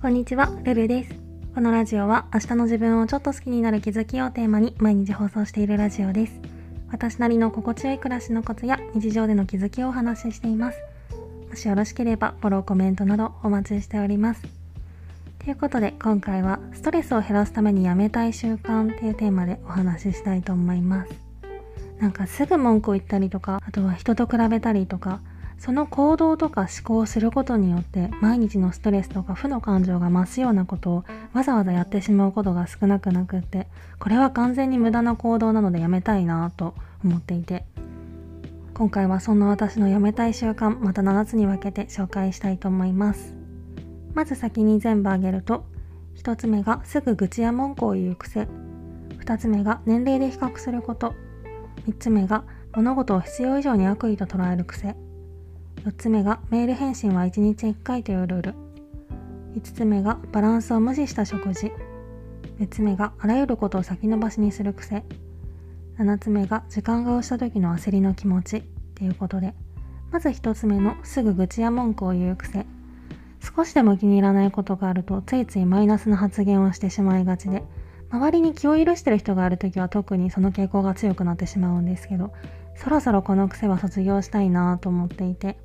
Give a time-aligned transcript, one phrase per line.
[0.00, 1.14] こんにちは、ルルです。
[1.54, 6.40] このラジオは明日の自分をちょっと好きになる気づきをテーマに毎日放送しているラジオです。
[6.90, 10.78] 私なりの心地よい暮らしのコツや日常での気づきをお話ししています。
[11.50, 14.42] もしよろしければフォロー、コメントなどお待ちしております。
[15.44, 21.10] ということで今回はストレスを減らすためにやめたい習慣っていうテーマでお話ししたいと思います。
[21.98, 25.20] なんかすぐ文句を言ったりとか、あとは人と比べたりとか、
[25.60, 36.74] その行動とか思考をすることによって毎日のストレスとか負の感情が増すようなことをわざわざやってしまうことが少なくなくってこれは完全に無駄な行動なのでやめたいなと
[37.04, 37.64] 思っていて
[38.80, 43.34] 今回はそんな私のやめたい習慣また7つに分けて紹介したいと思います。
[44.14, 45.66] まず先に全部挙げると
[46.16, 48.48] 1つ目がすぐ愚痴や文句を言う癖。
[49.18, 51.12] 2つ目が年齢で比較すること。
[51.86, 54.96] 3つ目が物事を必要以上に悪意と捉える癖。
[55.84, 58.54] 4つ目がメール返信は1日1回というルール。
[59.54, 61.72] 5つ目がバランスを無視した食事。
[62.58, 65.04] 6つ目があらゆることを先延ばしにする癖。
[65.98, 68.58] 7つ目が時間が押した時の焦りの気持ち。
[68.58, 68.62] っ
[68.94, 69.54] ていうことで。
[70.10, 72.66] まず1つ目のすぐ愚痴や文句を言う癖。
[73.40, 77.62] 少しでも気に入らないことがあるとついついマイナスな発言をしてしまいがちで。
[78.10, 82.34] 周りに気を許してる人がある時は特にその傾向が強くなってしまうんですけど。
[82.76, 85.56] そろそろこの癖は卒業したいなと思っていて。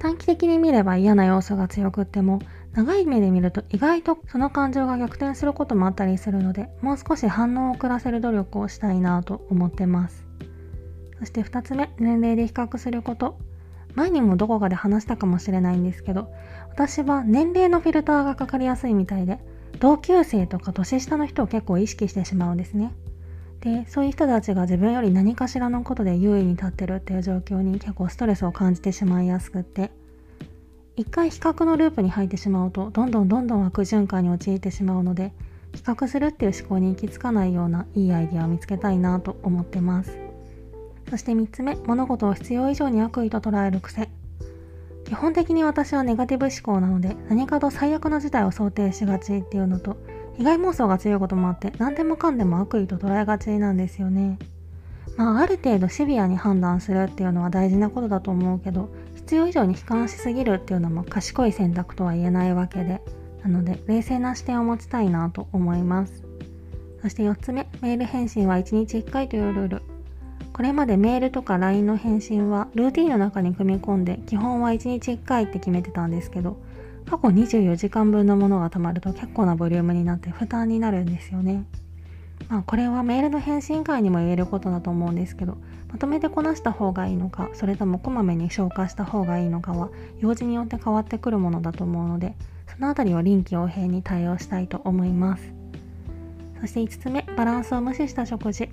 [0.00, 2.40] 短期的に見れば嫌な要素が強くっても
[2.72, 10.24] 長い目で見ると意外とその感情が逆転することもあったりするのでもう少し反応を遅らせる努力をしたいなと思ってます。
[11.18, 13.38] そして2つ目年齢で比較すること。
[13.94, 16.32] 前にもどこかで話したかもしれないんですけど
[16.70, 19.40] 私は年齢のフィルターがかかりやすいみたいで
[19.80, 22.92] 同級生とか年下の人を結構意識してしまうんですね。
[23.60, 29.90] でそういう人たちが自分より何かしらのことで優位に立ってるっていう状況に結構ストレスを感じてしまいやすくって。
[30.96, 35.32] 一回比較のループに入ってしまうとどんどんどんどん悪循環に陥ってしまうので
[35.74, 40.18] 比較するっていう思考に行き着かないようないいアイディアを見つけたいなと思ってます。
[41.08, 44.10] そして3つ目物事を必要以上に悪意と捉える癖。
[45.04, 49.96] 基本的に私はネガティブ思考なので何かと最悪の事態を想定しがちっていうのと
[50.40, 54.38] 被害妄想が強いこともあって何でもかんでも悪意と捉えがちなんですよね。
[55.18, 63.02] まあ、ある程度シビアに判断するっていうのは大事なことだと思うけど必要以上に悲観しすぎるっていうのも賢い選択とは言えないわけで
[63.42, 66.24] なので冷静な視点を持ちたいなと思います
[67.02, 69.82] そして4つ目メール返信は1日1回というルール
[70.54, 76.56] これまでメールとか LINE の返信はルーティンの中に組み込んで基本は1日1回って決めてたんですけど
[77.10, 81.64] 過去24時間分のものがたまると結構なボリュームになって負担になるんですよね。
[82.48, 85.58] まあこれはメールの返信会にも言えることだと思うんですけど
[85.90, 89.90] まとめてこなした方がいいのかそれともこまめに消化した方がいいのかは
[90.20, 92.36] 用事によって変わってくるものだと思うので
[92.72, 95.52] そのあたりは臨機応変に対応したいと思います。
[96.60, 98.68] そして5つ目バランスを無視した食事。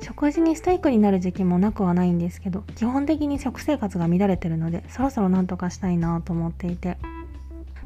[0.00, 6.98] 食事にストイックになる時期もなくはないんですけど基本的に食生活が乱れてるのでそろそろ何とかしたいなと思っていて。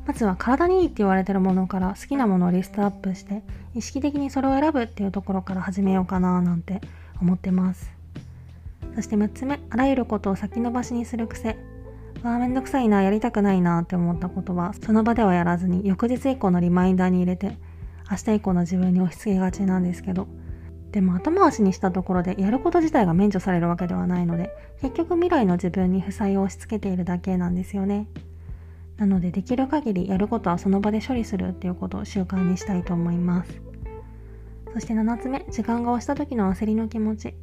[0.07, 3.43] まずは体にいいって言われてるものから好きなものをリストアップして
[3.75, 6.81] 意識的にそれを選ぶっていうところから始めようかななんて
[7.21, 7.93] 思ってます。
[8.95, 11.57] そして6つ目あらゆることを先延ばしにする癖。
[12.23, 17.57] わあめんどくさいなやりたくないなって思ったことはその場ではやらずに翌日以降のリマインダーに入れて
[18.09, 20.27] 明日以降の自分に押し付けがちなんですけど。
[20.93, 28.07] でも後回しにしたところでやること自体が免除されるわけではないので結局未来の自分に負債を押し付けているだけなんですよね。
[29.03, 33.61] なのでできる限りやることはその場で処理するっていうことを習慣にしたいと思います。
[34.73, 37.35] そして7つ目時間が押した時の焦りの気持ち。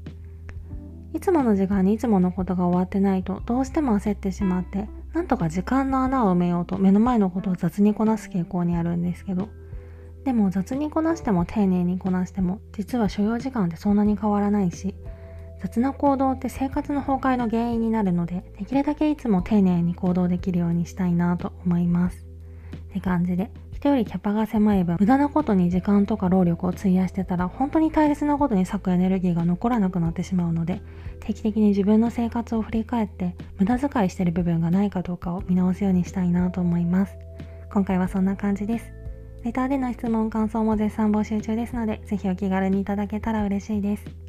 [1.13, 9.49] いつもの時間にいつものことが終わってないとどうしても焦ってしまってなんとか時間の穴を埋めようと目の前のことを雑にこなす傾向にあるんですけど。
[10.23, 14.95] でも雑にこなしても丁寧にこなしても実は所要時間ってそんなに変わらないし
[15.61, 22.25] 雑な行動って生活の崩壊の原因になるのでできるだけいつも丁寧に行動できるようにしたいなと思います。
[22.89, 30.81] って感じで人よりキャパが狭い分無駄なことに時間とか労力を費やしてたら本当に大切なことに割くエネルギーが残らなくなってしまうので
[31.21, 37.17] 定期的に自分の生活を振り返って無駄遣いしてる部分がないかどうかを見直すようにしたいなと思います。
[37.71, 38.91] 今回はそんな感じです。
[39.43, 44.28] レターでの質問感想も絶賛募集中ですのでぜひお気軽にいただけたら嬉しいです。